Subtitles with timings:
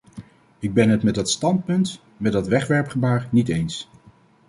[0.59, 3.89] Ik ben het met dat standpunt, met dat wegwerpgebaar, niet eens.